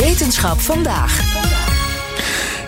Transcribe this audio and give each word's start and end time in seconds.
Wetenschap 0.00 0.60
vandaag. 0.60 1.20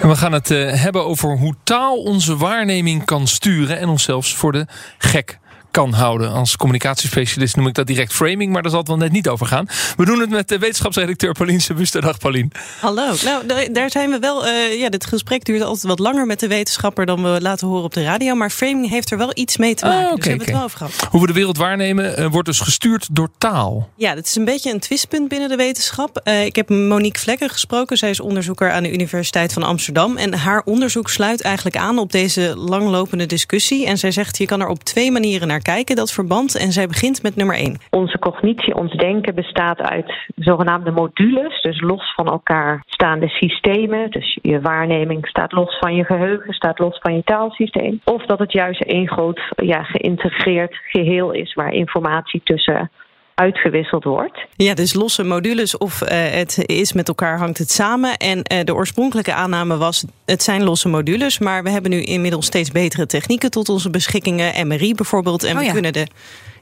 En 0.00 0.08
we 0.08 0.16
gaan 0.16 0.32
het 0.32 0.50
uh, 0.50 0.72
hebben 0.72 1.04
over 1.04 1.36
hoe 1.36 1.54
taal 1.62 1.96
onze 1.96 2.36
waarneming 2.36 3.04
kan 3.04 3.26
sturen 3.26 3.78
en 3.78 3.88
ons 3.88 4.02
zelfs 4.02 4.34
voor 4.34 4.52
de 4.52 4.66
gek 4.98 5.38
kan 5.70 5.92
houden. 5.92 6.32
Als 6.32 6.56
communicatiespecialist 6.56 7.56
noem 7.56 7.66
ik 7.66 7.74
dat 7.74 7.86
direct 7.86 8.12
framing, 8.12 8.52
maar 8.52 8.62
daar 8.62 8.70
zal 8.70 8.80
het 8.80 8.88
wel 8.88 8.96
net 8.96 9.12
niet 9.12 9.28
over 9.28 9.46
gaan. 9.46 9.68
We 9.96 10.04
doen 10.04 10.20
het 10.20 10.30
met 10.30 10.48
de 10.48 10.58
wetenschapsredacteur 10.58 11.32
Paulien 11.32 11.60
Sebuster. 11.60 12.00
Dag 12.00 12.18
Paulien. 12.18 12.52
Hallo. 12.80 13.14
Nou, 13.24 13.72
daar 13.72 13.90
zijn 13.90 14.10
we 14.10 14.18
wel. 14.18 14.46
Uh, 14.46 14.78
ja, 14.80 14.88
dit 14.88 15.06
gesprek 15.06 15.44
duurt 15.44 15.62
altijd 15.62 15.86
wat 15.86 15.98
langer 15.98 16.26
met 16.26 16.40
de 16.40 16.48
wetenschapper 16.48 17.06
dan 17.06 17.22
we 17.22 17.40
laten 17.40 17.66
horen 17.66 17.84
op 17.84 17.94
de 17.94 18.04
radio. 18.04 18.34
Maar 18.34 18.50
framing 18.50 18.88
heeft 18.88 19.10
er 19.10 19.18
wel 19.18 19.30
iets 19.34 19.56
mee 19.56 19.74
te 19.74 19.84
maken. 19.84 20.06
Oh, 20.06 20.12
okay, 20.12 20.16
dus 20.16 20.24
we 20.24 20.30
hebben 20.30 20.46
okay. 20.46 20.62
het 20.62 20.78
wel 20.78 20.88
over 20.88 20.96
gehad. 20.96 21.12
Hoe 21.12 21.20
we 21.20 21.26
de 21.26 21.32
wereld 21.32 21.56
waarnemen 21.56 22.20
uh, 22.20 22.26
wordt 22.26 22.48
dus 22.48 22.60
gestuurd 22.60 23.08
door 23.10 23.30
taal. 23.38 23.88
Ja, 23.96 24.14
dat 24.14 24.26
is 24.26 24.36
een 24.36 24.44
beetje 24.44 24.72
een 24.72 24.80
twistpunt 24.80 25.28
binnen 25.28 25.48
de 25.48 25.56
wetenschap. 25.56 26.20
Uh, 26.24 26.44
ik 26.44 26.56
heb 26.56 26.68
Monique 26.68 27.20
Vlekken 27.20 27.50
gesproken. 27.50 27.96
Zij 27.96 28.10
is 28.10 28.20
onderzoeker 28.20 28.70
aan 28.70 28.82
de 28.82 28.92
Universiteit 28.92 29.52
van 29.52 29.62
Amsterdam. 29.62 30.16
En 30.16 30.34
haar 30.34 30.62
onderzoek 30.64 31.10
sluit 31.10 31.40
eigenlijk 31.40 31.76
aan 31.76 31.98
op 31.98 32.12
deze 32.12 32.56
langlopende 32.56 33.26
discussie. 33.26 33.86
En 33.86 33.98
zij 33.98 34.10
zegt, 34.10 34.38
je 34.38 34.46
kan 34.46 34.60
er 34.60 34.68
op 34.68 34.84
twee 34.84 35.10
manieren 35.10 35.48
naar 35.48 35.57
kijken, 35.62 35.96
dat 35.96 36.12
verband. 36.12 36.58
En 36.58 36.72
zij 36.72 36.86
begint 36.86 37.22
met 37.22 37.36
nummer 37.36 37.56
één. 37.56 37.78
Onze 37.90 38.18
cognitie, 38.18 38.74
ons 38.74 38.92
denken 38.92 39.34
bestaat 39.34 39.78
uit 39.80 40.12
zogenaamde 40.36 40.90
modules. 40.90 41.60
Dus 41.62 41.80
los 41.80 42.14
van 42.14 42.26
elkaar 42.26 42.82
staande 42.86 43.28
systemen. 43.28 44.10
Dus 44.10 44.38
je 44.42 44.60
waarneming 44.60 45.26
staat 45.26 45.52
los 45.52 45.78
van 45.78 45.94
je 45.94 46.04
geheugen, 46.04 46.54
staat 46.54 46.78
los 46.78 46.98
van 46.98 47.14
je 47.14 47.22
taalsysteem. 47.24 48.00
Of 48.04 48.26
dat 48.26 48.38
het 48.38 48.52
juist 48.52 48.80
één 48.80 49.08
groot 49.08 49.40
ja, 49.56 49.82
geïntegreerd 49.82 50.78
geheel 50.82 51.32
is 51.32 51.54
waar 51.54 51.72
informatie 51.72 52.40
tussen 52.44 52.90
uitgewisseld 53.38 54.04
wordt. 54.04 54.46
Ja, 54.56 54.74
dus 54.74 54.94
losse 54.94 55.24
modules 55.24 55.78
of 55.78 56.02
uh, 56.02 56.08
het 56.10 56.62
is 56.66 56.92
met 56.92 57.08
elkaar 57.08 57.38
hangt 57.38 57.58
het 57.58 57.70
samen. 57.70 58.16
En 58.16 58.38
uh, 58.38 58.58
de 58.64 58.74
oorspronkelijke 58.74 59.34
aanname 59.34 59.76
was 59.76 60.06
het 60.24 60.42
zijn 60.42 60.62
losse 60.64 60.88
modules. 60.88 61.38
Maar 61.38 61.62
we 61.62 61.70
hebben 61.70 61.90
nu 61.90 62.02
inmiddels 62.02 62.46
steeds 62.46 62.70
betere 62.70 63.06
technieken 63.06 63.50
tot 63.50 63.68
onze 63.68 63.90
beschikkingen. 63.90 64.66
MRI 64.68 64.94
bijvoorbeeld. 64.94 65.44
En 65.44 65.52
Oh 65.52 65.58
we 65.58 65.64
ja. 65.64 65.72
kunnen 65.72 65.92
de 65.92 66.06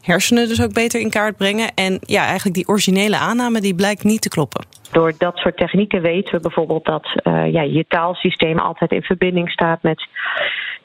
hersenen 0.00 0.48
dus 0.48 0.62
ook 0.62 0.72
beter 0.72 1.00
in 1.00 1.10
kaart 1.10 1.36
brengen. 1.36 1.68
En 1.74 1.98
ja, 2.00 2.24
eigenlijk 2.24 2.54
die 2.54 2.68
originele 2.68 3.16
aanname 3.16 3.60
die 3.60 3.74
blijkt 3.74 4.04
niet 4.04 4.22
te 4.22 4.28
kloppen. 4.28 4.64
Door 4.92 5.12
dat 5.18 5.36
soort 5.36 5.56
technieken 5.56 6.02
weten 6.02 6.34
we 6.34 6.40
bijvoorbeeld 6.40 6.84
dat 6.84 7.06
uh, 7.24 7.52
ja, 7.52 7.62
je 7.62 7.84
taalsysteem 7.88 8.58
altijd 8.58 8.90
in 8.90 9.02
verbinding 9.02 9.50
staat 9.50 9.82
met 9.82 10.08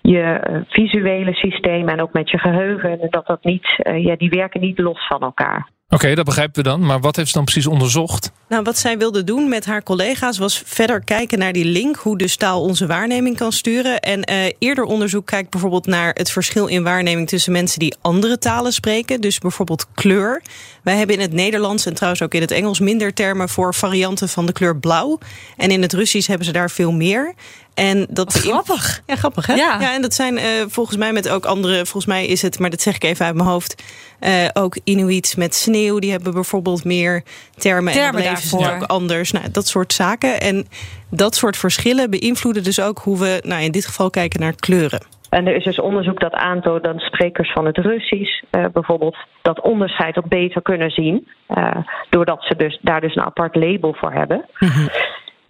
je 0.01 0.47
uh, 0.49 0.61
visuele 0.67 1.33
systeem 1.33 1.89
en 1.89 2.01
ook 2.01 2.13
met 2.13 2.29
je 2.29 2.37
geheugen. 2.37 3.01
En 3.01 3.07
dat 3.09 3.27
dat 3.27 3.43
niet, 3.43 3.79
uh, 3.83 4.03
ja, 4.03 4.15
die 4.15 4.29
werken 4.29 4.61
niet 4.61 4.79
los 4.79 5.07
van 5.07 5.21
elkaar. 5.21 5.67
Oké, 5.93 6.15
dat 6.15 6.25
begrijpen 6.25 6.63
we 6.63 6.69
dan. 6.69 6.85
Maar 6.85 6.99
wat 6.99 7.15
heeft 7.15 7.27
ze 7.27 7.33
dan 7.33 7.43
precies 7.43 7.67
onderzocht? 7.67 8.31
Nou, 8.47 8.63
wat 8.63 8.77
zij 8.77 8.97
wilde 8.97 9.23
doen 9.23 9.49
met 9.49 9.65
haar 9.65 9.83
collega's 9.83 10.37
was 10.37 10.63
verder 10.65 11.03
kijken 11.03 11.39
naar 11.39 11.53
die 11.53 11.65
link, 11.65 11.95
hoe 11.95 12.17
dus 12.17 12.35
taal 12.35 12.61
onze 12.61 12.85
waarneming 12.85 13.37
kan 13.37 13.51
sturen. 13.51 13.99
En 13.99 14.31
uh, 14.31 14.45
eerder 14.59 14.83
onderzoek 14.83 15.25
kijkt 15.25 15.49
bijvoorbeeld 15.49 15.85
naar 15.85 16.13
het 16.13 16.31
verschil 16.31 16.67
in 16.67 16.83
waarneming 16.83 17.27
tussen 17.27 17.51
mensen 17.51 17.79
die 17.79 17.95
andere 18.01 18.37
talen 18.37 18.73
spreken. 18.73 19.21
Dus 19.21 19.39
bijvoorbeeld 19.39 19.85
kleur. 19.93 20.41
Wij 20.83 20.97
hebben 20.97 21.15
in 21.15 21.21
het 21.21 21.33
Nederlands 21.33 21.85
en 21.85 21.93
trouwens 21.93 22.21
ook 22.21 22.33
in 22.33 22.41
het 22.41 22.51
Engels 22.51 22.79
minder 22.79 23.13
termen 23.13 23.49
voor 23.49 23.73
varianten 23.73 24.29
van 24.29 24.45
de 24.45 24.51
kleur 24.51 24.77
blauw. 24.77 25.19
En 25.57 25.71
in 25.71 25.81
het 25.81 25.93
Russisch 25.93 26.27
hebben 26.27 26.45
ze 26.45 26.51
daar 26.51 26.69
veel 26.69 26.91
meer. 26.91 27.33
En 27.73 28.07
dat 28.09 28.33
grappig. 28.33 29.01
Ja, 29.05 29.15
grappig 29.15 29.45
hè? 29.45 29.53
Ja. 29.53 29.77
ja 29.79 29.93
en 29.93 30.01
dat 30.01 30.13
zijn 30.13 30.33
uh, 30.33 30.43
volgens 30.67 30.97
mij 30.97 31.13
met 31.13 31.29
ook 31.29 31.45
andere, 31.45 31.75
volgens 31.75 32.05
mij 32.05 32.25
is 32.25 32.41
het, 32.41 32.59
maar 32.59 32.69
dat 32.69 32.81
zeg 32.81 32.95
ik 32.95 33.03
even 33.03 33.25
uit 33.25 33.35
mijn 33.35 33.47
hoofd, 33.47 33.83
uh, 34.21 34.47
ook 34.53 34.77
Inuits 34.83 35.35
met 35.35 35.55
sneeuw. 35.55 35.99
Die 35.99 36.11
hebben 36.11 36.33
bijvoorbeeld 36.33 36.83
meer 36.83 37.23
termen, 37.55 37.93
termen 37.93 38.21
en 38.21 38.23
dan 38.23 38.33
daarvoor. 38.33 38.63
ze 38.63 38.73
ook 38.73 38.83
anders. 38.83 39.31
Nou, 39.31 39.51
dat 39.51 39.67
soort 39.67 39.93
zaken. 39.93 40.39
En 40.41 40.67
dat 41.09 41.35
soort 41.35 41.57
verschillen 41.57 42.09
beïnvloeden 42.09 42.63
dus 42.63 42.81
ook 42.81 42.99
hoe 42.99 43.19
we, 43.19 43.41
nou 43.45 43.63
in 43.63 43.71
dit 43.71 43.85
geval 43.85 44.09
kijken 44.09 44.39
naar 44.39 44.55
kleuren. 44.55 45.01
En 45.29 45.47
er 45.47 45.55
is 45.55 45.63
dus 45.63 45.79
onderzoek 45.79 46.19
dat 46.19 46.33
aantoont 46.33 46.83
dat 46.83 46.99
sprekers 46.99 47.51
van 47.51 47.65
het 47.65 47.77
Russisch 47.77 48.43
uh, 48.51 48.65
bijvoorbeeld 48.73 49.17
dat 49.41 49.61
onderscheid 49.61 50.17
ook 50.17 50.27
beter 50.27 50.61
kunnen 50.61 50.89
zien. 50.89 51.27
Uh, 51.49 51.75
doordat 52.09 52.43
ze 52.43 52.55
dus, 52.55 52.79
daar 52.81 53.01
dus 53.01 53.15
een 53.15 53.23
apart 53.23 53.55
label 53.55 53.93
voor 53.93 54.11
hebben. 54.11 54.45
Mm 54.59 54.69
-hmm. 54.69 54.89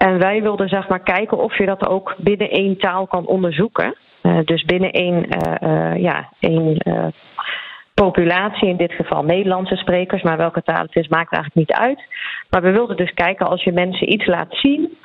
En 0.07 0.19
wij 0.19 0.41
wilden 0.41 0.69
zeg 0.69 0.87
maar 0.87 1.03
kijken 1.03 1.37
of 1.37 1.57
je 1.57 1.65
dat 1.65 1.87
ook 1.87 2.15
binnen 2.17 2.49
één 2.49 2.77
taal 2.77 3.07
kan 3.07 3.25
onderzoeken. 3.25 3.95
Uh, 4.23 4.39
dus 4.45 4.63
binnen 4.63 4.91
één, 4.91 5.25
ja, 6.01 6.29
één 6.39 6.77
populatie, 7.93 8.67
in 8.67 8.77
dit 8.77 8.91
geval 8.91 9.23
Nederlandse 9.23 9.75
sprekers, 9.75 10.21
maar 10.21 10.37
welke 10.37 10.63
taal 10.63 10.81
het 10.81 10.95
is, 10.95 11.07
maakt 11.07 11.33
eigenlijk 11.33 11.67
niet 11.67 11.77
uit. 11.77 11.99
Maar 12.49 12.61
we 12.61 12.71
wilden 12.71 12.97
dus 12.97 13.13
kijken 13.13 13.47
als 13.47 13.63
je 13.63 13.71
mensen 13.71 14.13
iets 14.13 14.25
laat 14.25 14.47
zien, 14.49 14.97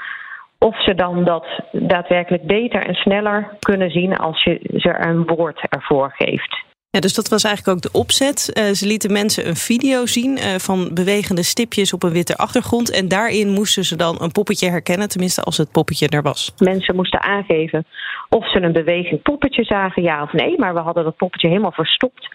of 0.59 0.83
ze 0.83 0.95
dan 0.95 1.25
dat 1.25 1.47
daadwerkelijk 1.73 2.47
beter 2.47 2.87
en 2.87 2.95
sneller 2.95 3.49
kunnen 3.59 3.91
zien 3.91 4.17
als 4.17 4.45
je 4.45 4.61
ze 4.77 5.07
een 5.07 5.27
woord 5.27 5.61
ervoor 5.69 6.15
geeft. 6.17 6.65
Dus 7.01 7.15
dat 7.15 7.29
was 7.29 7.45
eigenlijk 7.45 7.77
ook 7.77 7.93
de 7.93 7.99
opzet. 7.99 8.51
Uh, 8.53 8.65
ze 8.65 8.87
lieten 8.87 9.13
mensen 9.13 9.49
een 9.49 9.57
video 9.57 10.07
zien 10.07 10.39
uh, 10.39 10.45
van 10.45 10.91
bewegende 10.95 11.43
stipjes 11.43 11.93
op 11.93 12.03
een 12.03 12.13
witte 12.13 12.37
achtergrond. 12.37 12.91
En 12.91 13.09
daarin 13.09 13.49
moesten 13.49 13.85
ze 13.85 13.97
dan 13.97 14.17
een 14.21 14.33
poppetje 14.33 14.71
herkennen, 14.71 15.09
tenminste 15.09 15.43
als 15.43 15.57
het 15.57 15.71
poppetje 15.71 16.09
er 16.09 16.23
was. 16.23 16.55
Mensen 16.59 16.95
moesten 16.95 17.23
aangeven 17.23 17.85
of 18.29 18.51
ze 18.51 18.63
een 18.63 18.73
bewegend 18.73 19.23
poppetje 19.23 19.65
zagen, 19.65 20.03
ja 20.03 20.23
of 20.23 20.33
nee. 20.33 20.59
Maar 20.59 20.75
we 20.75 20.81
hadden 20.81 21.05
dat 21.05 21.17
poppetje 21.17 21.49
helemaal 21.49 21.73
verstopt 21.73 22.29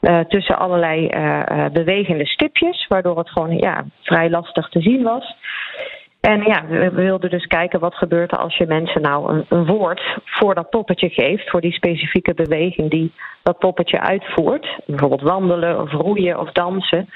uh, 0.00 0.20
tussen 0.20 0.58
allerlei 0.58 1.08
bewegende 1.72 2.26
stipjes. 2.26 2.86
Waardoor 2.88 3.18
het 3.18 3.30
gewoon 3.30 3.56
ja, 3.56 3.84
vrij 4.02 4.30
lastig 4.30 4.68
te 4.68 4.80
zien 4.80 5.02
was. 5.02 5.34
En 6.20 6.42
ja, 6.42 6.66
we 6.66 6.90
wilden 6.90 7.30
dus 7.30 7.46
kijken 7.46 7.80
wat 7.80 7.94
gebeurt 7.94 8.32
er 8.32 8.38
als 8.38 8.56
je 8.56 8.66
mensen 8.66 9.02
nou 9.02 9.32
een, 9.32 9.44
een, 9.48 9.66
woord 9.66 10.18
voor 10.24 10.54
dat 10.54 10.70
poppetje 10.70 11.08
geeft, 11.08 11.50
voor 11.50 11.60
die 11.60 11.72
specifieke 11.72 12.34
beweging 12.34 12.90
die 12.90 13.12
dat 13.42 13.58
poppetje 13.58 14.00
uitvoert. 14.00 14.78
Bijvoorbeeld 14.86 15.22
wandelen 15.22 15.80
of 15.80 15.92
roeien 15.92 16.38
of 16.38 16.52
dansen. 16.52 17.08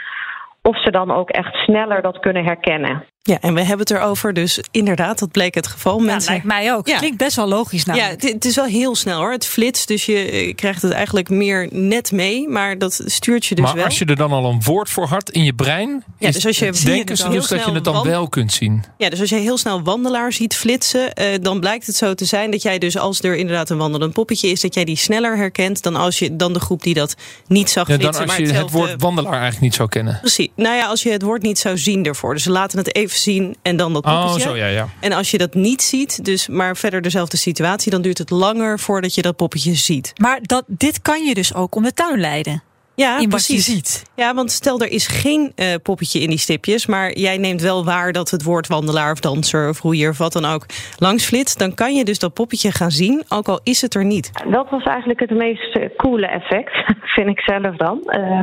Of 0.62 0.82
ze 0.82 0.90
dan 0.90 1.10
ook 1.10 1.30
echt 1.30 1.54
sneller 1.54 2.02
dat 2.02 2.18
kunnen 2.18 2.44
herkennen. 2.44 3.04
Ja, 3.26 3.40
en 3.40 3.54
we 3.54 3.60
hebben 3.60 3.78
het 3.78 3.90
erover, 3.90 4.32
dus 4.32 4.60
inderdaad, 4.70 5.18
dat 5.18 5.30
bleek 5.30 5.54
het 5.54 5.66
geval. 5.66 5.98
Ja, 5.98 6.04
Mensen... 6.04 6.30
lijkt 6.30 6.46
mij 6.46 6.74
ook. 6.74 6.88
Ja. 6.88 6.98
Klinkt 6.98 7.16
best 7.16 7.36
wel 7.36 7.48
logisch 7.48 7.84
namelijk. 7.84 8.22
Ja, 8.22 8.26
het, 8.26 8.34
het, 8.34 8.44
is 8.44 8.56
wel 8.56 8.64
heel 8.64 8.94
snel 8.94 9.18
hoor. 9.18 9.32
Het 9.32 9.46
flitst, 9.46 9.88
dus 9.88 10.06
je 10.06 10.52
krijgt 10.56 10.82
het 10.82 10.92
eigenlijk 10.92 11.28
meer 11.28 11.68
net 11.70 12.12
mee. 12.12 12.48
Maar 12.48 12.78
dat 12.78 13.00
stuurt 13.04 13.46
je 13.46 13.54
dus 13.54 13.64
maar 13.64 13.74
wel. 13.74 13.84
als 13.84 13.98
je 13.98 14.04
er 14.04 14.16
dan 14.16 14.32
al 14.32 14.44
een 14.44 14.62
woord 14.62 14.90
voor 14.90 15.06
had 15.06 15.30
in 15.30 15.44
je 15.44 15.52
brein... 15.52 16.04
Ja, 16.18 16.30
dus 16.30 16.46
als 16.46 16.58
je 16.58 16.72
denken 16.84 17.16
ze 17.16 17.28
dus 17.28 17.48
dat 17.48 17.64
je 17.64 17.72
het 17.72 17.84
dan 17.84 18.02
wel 18.02 18.28
kunt 18.28 18.52
zien. 18.52 18.84
Ja, 18.98 19.10
dus 19.10 19.20
als 19.20 19.28
je 19.28 19.36
heel 19.36 19.58
snel 19.58 19.82
wandelaar 19.82 20.32
ziet 20.32 20.56
flitsen... 20.56 21.12
Uh, 21.20 21.26
dan 21.40 21.60
blijkt 21.60 21.86
het 21.86 21.96
zo 21.96 22.14
te 22.14 22.24
zijn 22.24 22.50
dat 22.50 22.62
jij 22.62 22.78
dus 22.78 22.96
als 22.96 23.22
er 23.22 23.36
inderdaad 23.36 23.70
een 23.70 23.78
wandelend 23.78 24.12
poppetje 24.12 24.48
is... 24.48 24.60
dat 24.60 24.74
jij 24.74 24.84
die 24.84 24.96
sneller 24.96 25.36
herkent 25.36 25.82
dan, 25.82 25.96
als 25.96 26.18
je, 26.18 26.36
dan 26.36 26.52
de 26.52 26.60
groep 26.60 26.82
die 26.82 26.94
dat 26.94 27.14
niet 27.46 27.70
zag 27.70 27.88
ja, 27.88 27.94
flitsen. 27.94 28.12
Dan 28.12 28.20
als 28.20 28.30
maar 28.30 28.40
je 28.40 28.46
hetzelfde... 28.46 28.78
het 28.78 28.88
woord 28.88 29.02
wandelaar 29.02 29.32
eigenlijk 29.32 29.62
niet 29.62 29.74
zou 29.74 29.88
kennen. 29.88 30.18
Precies. 30.20 30.48
Nou 30.56 30.76
ja, 30.76 30.86
als 30.86 31.02
je 31.02 31.10
het 31.10 31.22
woord 31.22 31.42
niet 31.42 31.58
zou 31.58 31.78
zien 31.78 32.04
ervoor. 32.04 32.34
Dus 32.34 32.42
ze 32.42 32.50
laten 32.50 32.78
het 32.78 32.94
even 32.94 33.13
zien 33.14 33.56
en 33.62 33.76
dan 33.76 33.92
dat 33.92 34.02
poppetje. 34.02 34.48
Oh, 34.48 34.54
zo, 34.54 34.56
ja, 34.56 34.66
ja. 34.66 34.88
En 35.00 35.12
als 35.12 35.30
je 35.30 35.38
dat 35.38 35.54
niet 35.54 35.82
ziet, 35.82 36.24
dus 36.24 36.48
maar 36.48 36.76
verder 36.76 37.02
dezelfde 37.02 37.36
situatie... 37.36 37.90
dan 37.90 38.02
duurt 38.02 38.18
het 38.18 38.30
langer 38.30 38.78
voordat 38.78 39.14
je 39.14 39.22
dat 39.22 39.36
poppetje 39.36 39.74
ziet. 39.74 40.12
Maar 40.20 40.38
dat, 40.42 40.64
dit 40.66 41.02
kan 41.02 41.24
je 41.24 41.34
dus 41.34 41.54
ook 41.54 41.74
om 41.74 41.82
de 41.82 41.92
tuin 41.92 42.20
leiden. 42.20 42.62
Ja, 42.96 43.20
in 43.20 43.28
precies. 43.28 43.56
Wat 43.56 43.66
je 43.66 43.72
ziet. 43.72 44.12
Ja, 44.16 44.34
want 44.34 44.50
stel 44.50 44.80
er 44.80 44.90
is 44.90 45.06
geen 45.06 45.52
uh, 45.56 45.66
poppetje 45.82 46.20
in 46.20 46.28
die 46.28 46.38
stipjes... 46.38 46.86
maar 46.86 47.18
jij 47.18 47.38
neemt 47.38 47.60
wel 47.60 47.84
waar 47.84 48.12
dat 48.12 48.30
het 48.30 48.42
woord 48.42 48.66
wandelaar 48.66 49.12
of 49.12 49.20
danser 49.20 49.68
of 49.68 49.80
roeier... 49.80 50.10
of 50.10 50.18
wat 50.18 50.32
dan 50.32 50.44
ook 50.44 50.66
langs 50.98 51.26
flitst... 51.26 51.58
dan 51.58 51.74
kan 51.74 51.94
je 51.94 52.04
dus 52.04 52.18
dat 52.18 52.34
poppetje 52.34 52.72
gaan 52.72 52.90
zien, 52.90 53.24
ook 53.28 53.48
al 53.48 53.60
is 53.62 53.80
het 53.80 53.94
er 53.94 54.04
niet. 54.04 54.30
Dat 54.50 54.70
was 54.70 54.82
eigenlijk 54.82 55.20
het 55.20 55.30
meest 55.30 55.76
uh, 55.76 55.88
coole 55.96 56.26
effect, 56.26 56.72
vind 57.14 57.28
ik 57.28 57.40
zelf 57.40 57.76
dan... 57.76 58.00
Uh, 58.04 58.40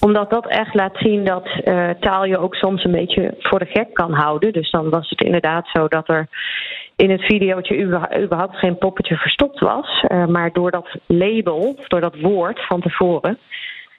omdat 0.00 0.30
dat 0.30 0.46
echt 0.46 0.74
laat 0.74 0.96
zien 0.96 1.24
dat 1.24 1.48
uh, 1.64 1.90
taal 1.90 2.24
je 2.24 2.38
ook 2.38 2.54
soms 2.54 2.84
een 2.84 2.92
beetje 2.92 3.34
voor 3.38 3.58
de 3.58 3.66
gek 3.66 3.94
kan 3.94 4.12
houden. 4.12 4.52
Dus 4.52 4.70
dan 4.70 4.90
was 4.90 5.10
het 5.10 5.20
inderdaad 5.20 5.68
zo 5.72 5.88
dat 5.88 6.08
er 6.08 6.28
in 6.96 7.10
het 7.10 7.22
videootje 7.22 7.82
überhaupt 8.22 8.56
geen 8.56 8.78
poppetje 8.78 9.16
verstopt 9.16 9.60
was. 9.60 10.04
Uh, 10.08 10.26
maar 10.26 10.52
door 10.52 10.70
dat 10.70 10.96
label, 11.06 11.76
door 11.88 12.00
dat 12.00 12.20
woord 12.20 12.66
van 12.66 12.80
tevoren, 12.80 13.38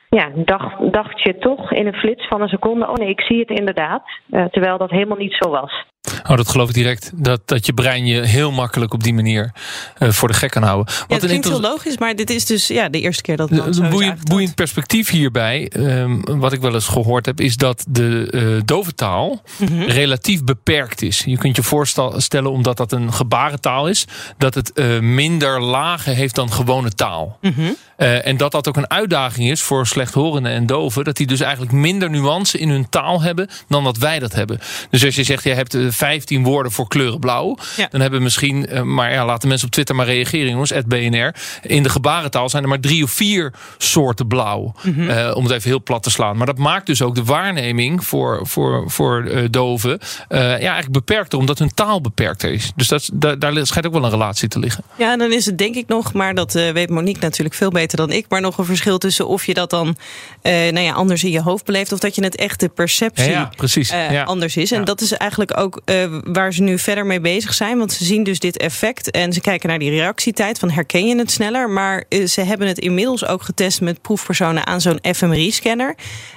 ja, 0.09 0.30
dacht, 0.36 0.92
dacht 0.92 1.21
je 1.21 1.38
toch 1.38 1.71
in 1.71 1.88
een 1.88 1.94
flits 1.94 2.27
van 2.27 2.41
een 2.41 2.48
seconde: 2.48 2.88
oh 2.88 2.94
nee, 2.94 3.09
ik 3.09 3.21
zie 3.21 3.39
het 3.39 3.50
inderdaad. 3.50 4.03
Uh, 4.30 4.45
terwijl 4.45 4.77
dat 4.77 4.89
helemaal 4.89 5.18
niet 5.18 5.36
zo 5.39 5.50
was. 5.50 5.86
Oh, 6.29 6.37
dat 6.37 6.49
geloof 6.49 6.67
ik 6.67 6.73
direct. 6.73 7.11
Dat, 7.13 7.41
dat 7.45 7.65
je 7.65 7.73
brein 7.73 8.05
je 8.05 8.21
heel 8.21 8.51
makkelijk 8.51 8.93
op 8.93 9.03
die 9.03 9.13
manier 9.13 9.51
uh, 9.99 10.09
voor 10.09 10.27
de 10.27 10.33
gek 10.33 10.51
kan 10.51 10.63
houden. 10.63 10.85
Wat 10.85 11.05
ja, 11.07 11.15
het 11.15 11.25
klinkt 11.25 11.47
heel 11.47 11.61
logisch, 11.61 11.97
maar 11.97 12.15
dit 12.15 12.29
is 12.29 12.45
dus 12.45 12.67
ja, 12.67 12.89
de 12.89 12.99
eerste 12.99 13.21
keer 13.21 13.37
dat 13.37 13.49
het 13.49 13.77
Een 13.77 13.89
boeiend, 13.89 14.23
boeiend 14.23 14.55
perspectief 14.55 15.09
hierbij, 15.09 15.71
um, 15.77 16.39
wat 16.39 16.53
ik 16.53 16.61
wel 16.61 16.73
eens 16.73 16.87
gehoord 16.87 17.25
heb... 17.25 17.39
is 17.39 17.57
dat 17.57 17.85
de 17.89 18.27
uh, 18.31 18.61
doventaal 18.65 19.41
mm 19.57 19.67
-hmm. 19.67 19.83
relatief 19.83 20.43
beperkt 20.43 21.01
is. 21.01 21.23
Je 21.25 21.37
kunt 21.37 21.55
je 21.55 21.63
voorstellen, 21.63 22.51
omdat 22.51 22.77
dat 22.77 22.91
een 22.91 23.13
gebarentaal 23.13 23.87
is... 23.87 24.05
dat 24.37 24.53
het 24.53 24.71
uh, 24.75 24.99
minder 24.99 25.61
lagen 25.61 26.15
heeft 26.15 26.35
dan 26.35 26.51
gewone 26.51 26.91
taal. 26.91 27.37
Mm 27.41 27.53
-hmm. 27.55 27.75
Uh, 27.97 28.27
en 28.27 28.38
dat 28.38 28.51
dat 28.51 28.68
ook 28.68 28.77
een 28.77 28.89
uitdaging 28.89 29.50
is 29.50 29.62
voor 29.62 29.88
slechthorenden 29.88 30.51
en 30.51 30.65
doven. 30.65 31.03
Dat 31.03 31.18
die 31.18 31.27
dus 31.27 31.39
eigenlijk 31.39 31.71
minder 31.71 32.09
nuance 32.09 32.57
in 32.57 32.69
hun 32.69 32.89
taal 32.89 33.21
hebben 33.21 33.50
dan 33.68 33.83
dat 33.83 33.97
wij 33.97 34.19
dat 34.19 34.33
hebben. 34.33 34.59
Dus 34.89 35.06
als 35.06 35.15
je 35.15 35.24
zegt, 35.24 35.44
je 35.44 35.53
hebt 35.53 35.77
15 35.89 36.44
woorden 36.44 36.71
voor 36.71 36.88
kleuren 36.88 37.19
blauw. 37.19 37.57
Ja. 37.77 37.88
Dan 37.92 38.01
hebben 38.01 38.24
misschien, 38.24 38.68
uh, 38.74 38.81
maar 38.81 39.12
ja, 39.12 39.25
laten 39.25 39.47
mensen 39.47 39.68
op 39.68 39.74
Twitter 39.74 39.95
maar 39.95 40.06
reageren 40.06 40.50
jongens, 40.50 40.71
BNR. 40.88 41.36
In 41.62 41.83
de 41.83 41.89
gebarentaal 41.89 42.50
zijn 42.50 42.63
er 42.63 42.69
maar 42.69 42.80
drie 42.80 43.03
of 43.03 43.12
vier 43.12 43.53
soorten 43.77 44.27
blauw. 44.27 44.75
Mm 44.81 44.94
-hmm. 44.94 45.09
uh, 45.09 45.31
om 45.36 45.44
het 45.44 45.53
even 45.53 45.69
heel 45.69 45.83
plat 45.83 46.03
te 46.03 46.09
slaan. 46.09 46.38
Maar 46.38 46.45
dat 46.45 46.57
maakt 46.57 46.86
dus 46.86 47.01
ook 47.01 47.15
de 47.15 47.24
waarneming 47.24 48.06
voor, 48.06 48.39
voor, 48.48 48.83
voor 48.91 49.48
doven 49.50 50.00
ja, 50.30 50.57
eigenlijk 50.57 50.91
beperkter. 50.91 51.39
Omdat 51.39 51.59
hun 51.59 51.74
taal 51.74 52.01
beperkter 52.01 52.51
is. 52.51 52.71
Dus 52.75 52.88
dat, 52.88 53.09
daar, 53.13 53.39
daar 53.39 53.65
schijnt 53.65 53.88
ook 53.88 53.94
wel 53.94 54.03
een 54.03 54.09
relatie 54.09 54.48
te 54.48 54.59
liggen. 54.59 54.83
Ja, 54.98 55.12
en 55.12 55.19
dan 55.19 55.31
is 55.31 55.45
het 55.45 55.57
denk 55.57 55.75
ik 55.75 55.88
nog, 55.88 56.13
maar 56.13 56.33
dat 56.33 56.53
weet 56.53 56.89
Monique 56.89 57.21
natuurlijk 57.21 57.56
veel 57.56 57.69
beter 57.69 57.84
dan 57.93 58.11
ik, 58.11 58.25
maar 58.29 58.41
nog 58.41 58.57
een 58.57 58.65
verschil 58.65 58.97
tussen 58.97 59.27
of 59.27 59.45
je 59.45 59.53
dat 59.53 59.69
dan 59.69 59.87
uh, 59.87 60.51
nou 60.53 60.79
ja, 60.79 60.93
anders 60.93 61.23
in 61.23 61.31
je 61.31 61.41
hoofd 61.41 61.65
beleeft 61.65 61.91
of 61.91 61.99
dat 61.99 62.15
je 62.15 62.23
het 62.23 62.35
echt 62.35 62.59
de 62.59 62.69
perceptie 62.69 63.29
ja, 63.29 63.51
precies. 63.55 63.91
Uh, 63.91 64.11
ja. 64.11 64.23
anders 64.23 64.57
is. 64.57 64.71
En 64.71 64.85
dat 64.85 65.01
is 65.01 65.11
eigenlijk 65.11 65.57
ook 65.57 65.81
uh, 65.85 66.05
waar 66.23 66.53
ze 66.53 66.61
nu 66.61 66.79
verder 66.79 67.05
mee 67.05 67.19
bezig 67.19 67.53
zijn, 67.53 67.77
want 67.77 67.91
ze 67.91 68.05
zien 68.05 68.23
dus 68.23 68.39
dit 68.39 68.57
effect 68.57 69.11
en 69.11 69.33
ze 69.33 69.41
kijken 69.41 69.69
naar 69.69 69.79
die 69.79 69.89
reactietijd 69.89 70.59
van 70.59 70.69
herken 70.69 71.07
je 71.07 71.17
het 71.17 71.31
sneller, 71.31 71.69
maar 71.69 72.03
ze 72.27 72.41
hebben 72.41 72.67
het 72.67 72.79
inmiddels 72.79 73.25
ook 73.25 73.41
getest 73.41 73.81
met 73.81 74.01
proefpersonen 74.01 74.67
aan 74.67 74.81
zo'n 74.81 74.99
fMRI-scanner. 75.01 75.95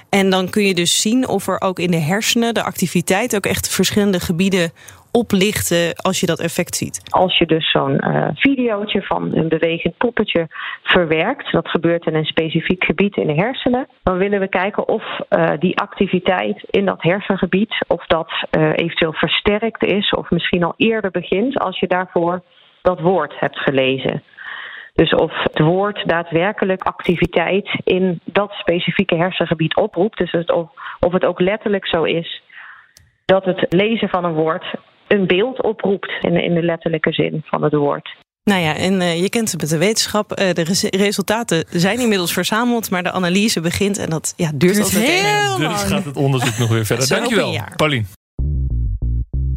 En 0.09 0.29
dan 0.29 0.49
kun 0.49 0.63
je 0.63 0.73
dus 0.73 1.01
zien 1.01 1.27
of 1.27 1.47
er 1.47 1.61
ook 1.61 1.79
in 1.79 1.91
de 1.91 1.97
hersenen 1.97 2.53
de 2.53 2.63
activiteit 2.63 3.35
ook 3.35 3.45
echt 3.45 3.67
verschillende 3.67 4.19
gebieden 4.19 4.71
oplichten 5.11 5.95
als 5.95 6.19
je 6.19 6.25
dat 6.25 6.39
effect 6.39 6.75
ziet? 6.75 7.01
Als 7.09 7.37
je 7.37 7.45
dus 7.45 7.71
zo'n 7.71 8.01
uh, 8.07 8.27
videootje 8.33 9.01
van 9.01 9.35
een 9.35 9.47
bewegend 9.49 9.97
poppetje 9.97 10.47
verwerkt, 10.83 11.51
dat 11.51 11.67
gebeurt 11.67 12.05
in 12.05 12.15
een 12.15 12.25
specifiek 12.25 12.83
gebied 12.83 13.15
in 13.15 13.27
de 13.27 13.33
hersenen, 13.33 13.87
dan 14.03 14.17
willen 14.17 14.39
we 14.39 14.47
kijken 14.47 14.87
of 14.87 15.03
uh, 15.29 15.49
die 15.59 15.77
activiteit 15.77 16.63
in 16.69 16.85
dat 16.85 17.01
hersengebied, 17.01 17.85
of 17.87 18.05
dat 18.05 18.31
uh, 18.57 18.69
eventueel 18.75 19.13
versterkt 19.13 19.83
is 19.83 20.09
of 20.09 20.29
misschien 20.29 20.63
al 20.63 20.73
eerder 20.77 21.11
begint 21.11 21.59
als 21.59 21.79
je 21.79 21.87
daarvoor 21.87 22.43
dat 22.81 22.99
woord 22.99 23.39
hebt 23.39 23.57
gelezen. 23.57 24.23
Dus 24.93 25.13
of 25.13 25.31
het 25.43 25.59
woord 25.59 26.01
daadwerkelijk 26.05 26.83
activiteit 26.83 27.69
in 27.83 28.19
dat 28.23 28.51
specifieke 28.51 29.15
hersengebied 29.15 29.75
oproept. 29.75 30.17
Dus 30.17 30.45
of, 30.45 30.69
of 30.99 31.13
het 31.13 31.25
ook 31.25 31.39
letterlijk 31.39 31.87
zo 31.87 32.03
is 32.03 32.41
dat 33.25 33.45
het 33.45 33.65
lezen 33.69 34.09
van 34.09 34.25
een 34.25 34.33
woord 34.33 34.65
een 35.09 35.27
beeld 35.27 35.61
oproept 35.61 36.11
in, 36.21 36.43
in 36.43 36.53
de 36.53 36.63
letterlijke 36.63 37.11
zin 37.11 37.41
van 37.45 37.63
het 37.63 37.73
woord. 37.73 38.17
Nou 38.43 38.61
ja, 38.61 38.75
en 38.75 38.93
uh, 38.93 39.21
je 39.21 39.29
kent 39.29 39.51
het 39.51 39.61
met 39.61 39.69
de 39.69 39.77
wetenschap. 39.77 40.31
Uh, 40.31 40.49
de 40.53 40.63
res 40.63 40.83
resultaten 40.83 41.65
zijn 41.69 41.99
inmiddels 41.99 42.33
verzameld, 42.33 42.89
maar 42.89 43.03
de 43.03 43.11
analyse 43.11 43.61
begint 43.61 43.97
en 43.97 44.09
dat 44.09 44.33
ja, 44.37 44.49
duurt, 44.53 44.73
duurt 44.73 44.83
altijd 44.83 45.03
heel 45.03 45.59
lang. 45.59 45.73
Dus 45.73 45.83
gaat 45.83 46.05
het 46.05 46.15
onderzoek 46.15 46.57
nog 46.57 46.69
weer 46.69 46.85
verder. 46.85 47.07
Dankjewel, 47.07 47.57
Paulien. 47.75 48.07